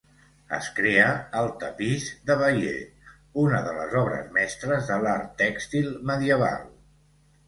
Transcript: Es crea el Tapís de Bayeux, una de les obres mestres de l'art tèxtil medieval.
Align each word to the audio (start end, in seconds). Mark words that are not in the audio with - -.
Es 0.57 0.67
crea 0.77 1.07
el 1.41 1.49
Tapís 1.63 2.07
de 2.29 2.37
Bayeux, 2.39 3.11
una 3.43 3.59
de 3.67 3.73
les 3.81 3.93
obres 3.99 4.31
mestres 4.39 4.89
de 4.93 4.97
l'art 5.05 5.29
tèxtil 5.43 5.93
medieval. 6.13 6.65